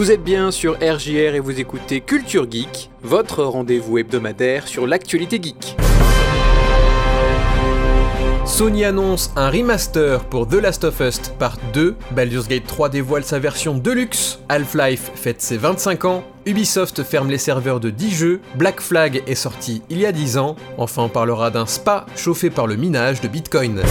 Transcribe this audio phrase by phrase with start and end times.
[0.00, 5.38] Vous êtes bien sur RJR et vous écoutez Culture Geek, votre rendez-vous hebdomadaire sur l'actualité
[5.42, 5.76] geek.
[8.46, 13.24] Sony annonce un remaster pour The Last of Us Part 2, Baldur's Gate 3 dévoile
[13.24, 18.40] sa version Deluxe, Half-Life fête ses 25 ans, Ubisoft ferme les serveurs de 10 jeux,
[18.54, 22.48] Black Flag est sorti il y a 10 ans, enfin on parlera d'un spa chauffé
[22.48, 23.82] par le minage de Bitcoin.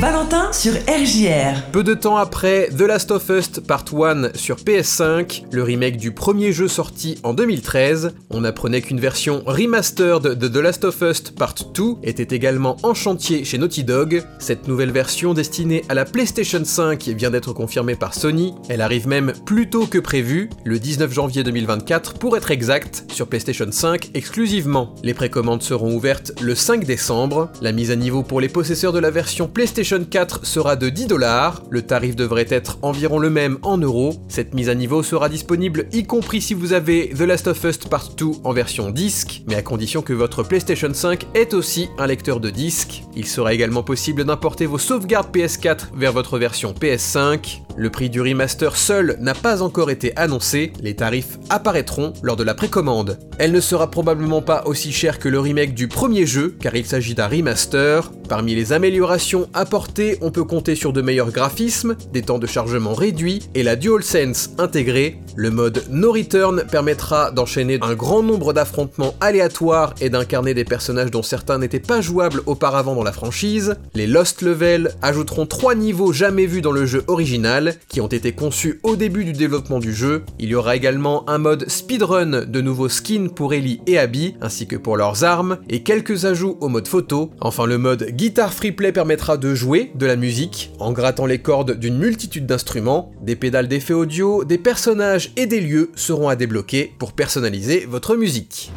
[0.00, 1.70] Valentin sur RJR.
[1.72, 6.12] Peu de temps après The Last of Us Part 1 sur PS5, le remake du
[6.12, 11.20] premier jeu sorti en 2013, on apprenait qu'une version remastered de The Last of Us
[11.32, 14.22] Part 2 était également en chantier chez Naughty Dog.
[14.38, 18.54] Cette nouvelle version destinée à la PlayStation 5 vient d'être confirmée par Sony.
[18.68, 23.26] Elle arrive même plus tôt que prévu, le 19 janvier 2024 pour être exact, sur
[23.26, 24.94] PlayStation 5 exclusivement.
[25.02, 27.50] Les précommandes seront ouvertes le 5 décembre.
[27.60, 31.06] La mise à niveau pour les possesseurs de la version PlayStation 4 sera de 10
[31.06, 34.14] dollars, le tarif devrait être environ le même en euros.
[34.28, 37.78] Cette mise à niveau sera disponible y compris si vous avez The Last of Us
[37.78, 42.06] Part 2 en version disque, mais à condition que votre PlayStation 5 ait aussi un
[42.06, 43.02] lecteur de disque.
[43.16, 47.60] Il sera également possible d'importer vos sauvegardes PS4 vers votre version PS5.
[47.76, 52.44] Le prix du remaster seul n'a pas encore été annoncé, les tarifs apparaîtront lors de
[52.44, 53.18] la précommande.
[53.38, 56.86] Elle ne sera probablement pas aussi chère que le remake du premier jeu, car il
[56.86, 58.12] s'agit d'un remaster.
[58.34, 62.92] Parmi les améliorations apportées, on peut compter sur de meilleurs graphismes, des temps de chargement
[62.92, 65.20] réduits et la DualSense intégrée.
[65.36, 71.12] Le mode No Return permettra d'enchaîner un grand nombre d'affrontements aléatoires et d'incarner des personnages
[71.12, 73.76] dont certains n'étaient pas jouables auparavant dans la franchise.
[73.94, 78.32] Les Lost Level ajouteront trois niveaux jamais vus dans le jeu original, qui ont été
[78.32, 80.24] conçus au début du développement du jeu.
[80.40, 84.66] Il y aura également un mode speedrun, de nouveaux skins pour Ellie et Abby, ainsi
[84.66, 87.30] que pour leurs armes, et quelques ajouts au mode photo.
[87.40, 91.40] Enfin le mode Guitar Free Play permettra de jouer de la musique en grattant les
[91.40, 96.34] cordes d'une multitude d'instruments, des pédales d'effets audio, des personnages et des lieux seront à
[96.34, 98.72] débloquer pour personnaliser votre musique.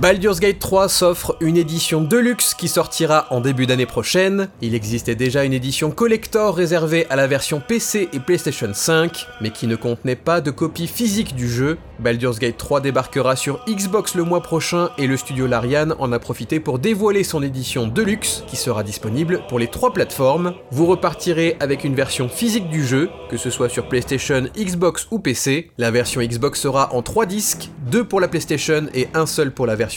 [0.00, 4.48] Baldur's Gate 3 s'offre une édition deluxe qui sortira en début d'année prochaine.
[4.62, 9.50] Il existait déjà une édition collector réservée à la version PC et PlayStation 5, mais
[9.50, 11.76] qui ne contenait pas de copie physique du jeu.
[11.98, 16.18] Baldur's Gate 3 débarquera sur Xbox le mois prochain et le studio Larian en a
[16.18, 20.54] profité pour dévoiler son édition deluxe qui sera disponible pour les trois plateformes.
[20.70, 25.18] Vous repartirez avec une version physique du jeu, que ce soit sur PlayStation, Xbox ou
[25.18, 25.70] PC.
[25.76, 29.66] La version Xbox sera en 3 disques, 2 pour la PlayStation et un seul pour
[29.66, 29.89] la version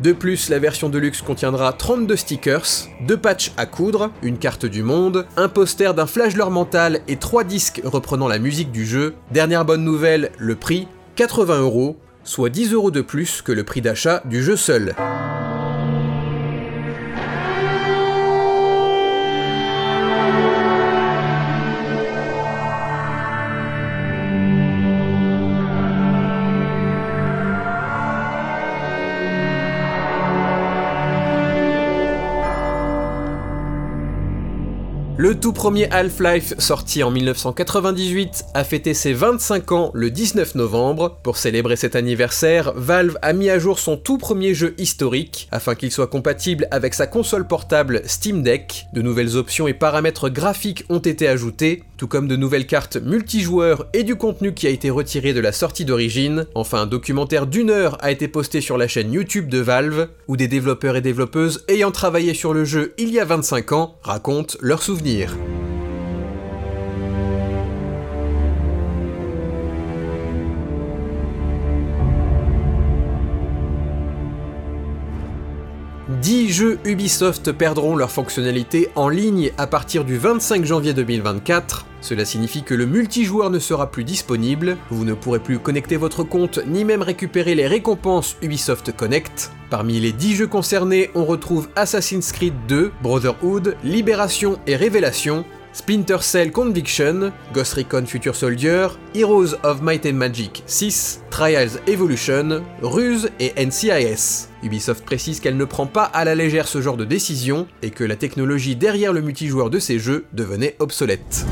[0.00, 2.66] De plus, la version Deluxe contiendra 32 stickers,
[3.06, 7.44] 2 patchs à coudre, une carte du monde, un poster d'un flasheur mental et 3
[7.44, 9.14] disques reprenant la musique du jeu.
[9.30, 13.80] Dernière bonne nouvelle, le prix, 80 euros, soit 10 euros de plus que le prix
[13.80, 14.94] d'achat du jeu seul.
[35.22, 41.20] Le tout premier Half-Life, sorti en 1998, a fêté ses 25 ans le 19 novembre.
[41.22, 45.76] Pour célébrer cet anniversaire, Valve a mis à jour son tout premier jeu historique, afin
[45.76, 48.86] qu'il soit compatible avec sa console portable Steam Deck.
[48.94, 53.86] De nouvelles options et paramètres graphiques ont été ajoutés, tout comme de nouvelles cartes multijoueurs
[53.92, 56.46] et du contenu qui a été retiré de la sortie d'origine.
[56.56, 60.36] Enfin, un documentaire d'une heure a été posté sur la chaîne YouTube de Valve, où
[60.36, 64.56] des développeurs et développeuses ayant travaillé sur le jeu il y a 25 ans racontent
[64.60, 65.11] leurs souvenirs.
[76.22, 81.86] 10 jeux Ubisoft perdront leur fonctionnalité en ligne à partir du 25 janvier 2024.
[82.02, 86.24] Cela signifie que le multijoueur ne sera plus disponible, vous ne pourrez plus connecter votre
[86.24, 89.52] compte ni même récupérer les récompenses Ubisoft Connect.
[89.70, 96.18] Parmi les 10 jeux concernés, on retrouve Assassin's Creed 2, Brotherhood, Libération et Révélation, Splinter
[96.22, 103.30] Cell Conviction, Ghost Recon Future Soldier, Heroes of Might and Magic 6, Trials Evolution, Ruse
[103.38, 104.48] et NCIS.
[104.64, 108.02] Ubisoft précise qu'elle ne prend pas à la légère ce genre de décision et que
[108.02, 111.46] la technologie derrière le multijoueur de ces jeux devenait obsolète.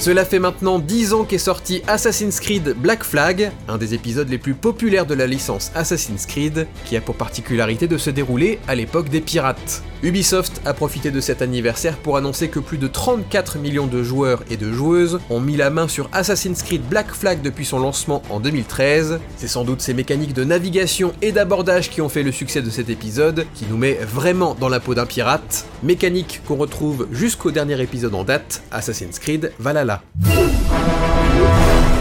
[0.00, 4.38] Cela fait maintenant 10 ans qu'est sorti Assassin's Creed Black Flag, un des épisodes les
[4.38, 8.74] plus populaires de la licence Assassin's Creed, qui a pour particularité de se dérouler à
[8.74, 9.82] l'époque des pirates.
[10.02, 14.42] Ubisoft a profité de cet anniversaire pour annoncer que plus de 34 millions de joueurs
[14.50, 18.22] et de joueuses ont mis la main sur Assassin's Creed Black Flag depuis son lancement
[18.30, 19.20] en 2013.
[19.36, 22.70] C'est sans doute ces mécaniques de navigation et d'abordage qui ont fait le succès de
[22.70, 27.50] cet épisode, qui nous met vraiment dans la peau d'un pirate, mécanique qu'on retrouve jusqu'au
[27.50, 29.89] dernier épisode en date, Assassin's Creed Valhalla.
[29.90, 30.02] Umbrella.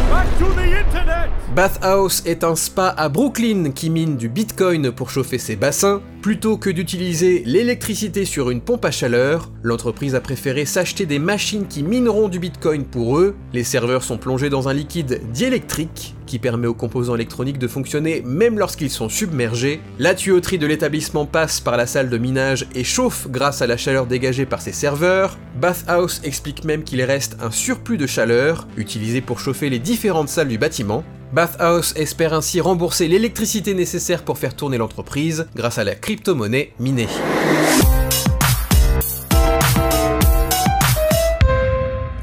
[0.09, 1.18] Back to the internet!
[1.55, 5.99] Bathhouse est un spa à Brooklyn qui mine du bitcoin pour chauffer ses bassins.
[6.21, 11.65] Plutôt que d'utiliser l'électricité sur une pompe à chaleur, l'entreprise a préféré s'acheter des machines
[11.65, 13.35] qui mineront du bitcoin pour eux.
[13.51, 18.21] Les serveurs sont plongés dans un liquide diélectrique qui permet aux composants électroniques de fonctionner
[18.23, 19.81] même lorsqu'ils sont submergés.
[19.97, 23.75] La tuyauterie de l'établissement passe par la salle de minage et chauffe grâce à la
[23.75, 25.39] chaleur dégagée par ses serveurs.
[25.59, 30.47] Bathhouse explique même qu'il reste un surplus de chaleur utilisé pour chauffer les différentes salles
[30.47, 31.03] du bâtiment.
[31.31, 37.07] Bathhouse espère ainsi rembourser l'électricité nécessaire pour faire tourner l'entreprise grâce à la crypto-monnaie minée.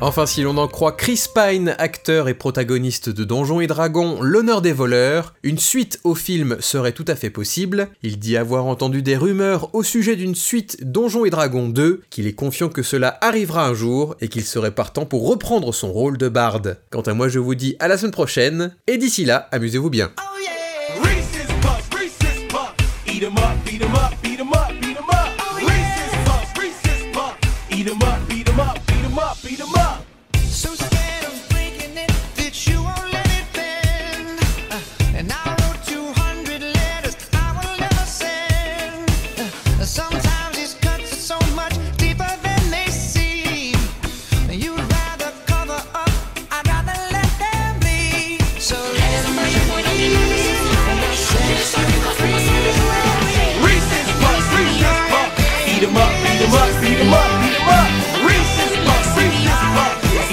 [0.06, 4.62] Enfin, si l'on en croit Chris Pine, acteur et protagoniste de Donjons et Dragons, L'honneur
[4.62, 7.88] des voleurs, une suite au film serait tout à fait possible.
[8.04, 12.28] Il dit avoir entendu des rumeurs au sujet d'une suite Donjons et Dragons 2, qu'il
[12.28, 16.18] est confiant que cela arrivera un jour et qu'il serait partant pour reprendre son rôle
[16.18, 16.78] de barde.
[16.90, 20.12] Quant à moi, je vous dis à la semaine prochaine, et d'ici là, amusez-vous bien.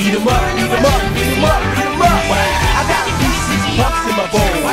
[0.04, 2.28] Eat em up, eat em up, eat em up, eat em up.
[2.28, 4.68] I got pieces puffs in my bowl.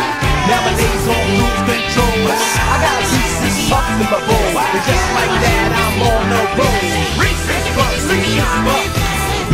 [0.51, 2.35] Now my legs on lose control.
[2.35, 4.59] I got pieces puffs in my bowl.
[4.59, 6.83] And just like that, I'm on the road.
[7.15, 8.91] Reese's puffs, Reese's puffs.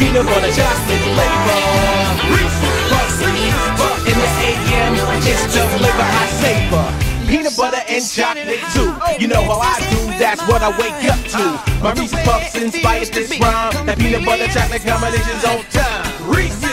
[0.00, 1.60] Peanut butter chocolate flavor.
[2.32, 4.00] Reese's puffs, Reese's puffs.
[4.08, 4.96] In the AM,
[5.28, 7.05] it's the flavor I savor.
[7.26, 8.94] Peanut butter and chocolate too.
[9.18, 11.82] You know how I do, that's what I wake up to.
[11.82, 13.86] My Reese's Puffs inspired this rhyme.
[13.86, 16.30] That peanut butter chocolate combination's on time.
[16.30, 16.65] Reese's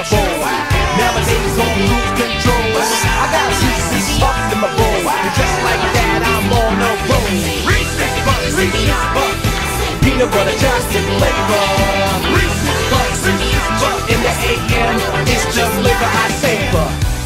[0.00, 0.40] my bowl.
[0.96, 2.72] Nowadays on lose control.
[2.72, 5.04] I got Reese's Puffs in my bowl.
[5.04, 7.28] And just like that, I'm on a roll.
[7.68, 9.44] Reese's Puffs, Reese's Puffs.
[10.00, 11.66] Peanut butter chocolate flavor.
[12.32, 14.08] Reese's Puffs, Reese's Puffs.
[14.08, 14.96] In the AM,
[15.28, 17.19] it's just liquor I savor.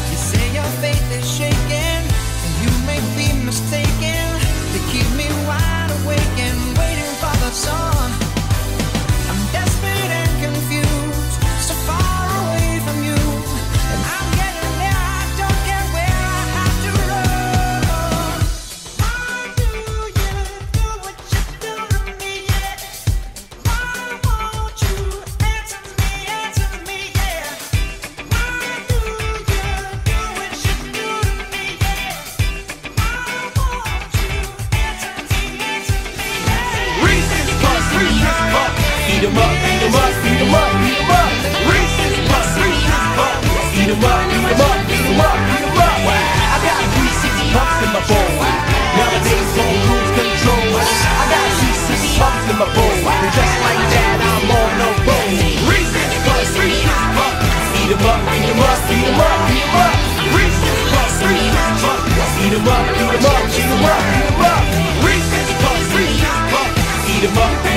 [57.85, 59.93] Eat 'em up, eat 'em up, eat 'em up, eat 'em up.
[60.33, 62.33] Reese's Puffs, Reese's Puffs.
[62.41, 64.63] Eat 'em up, eat 'em up, eat 'em up, eat 'em up.
[65.05, 67.09] Reese's Puffs, Reese's Puffs.
[67.13, 67.74] Eat 'em up,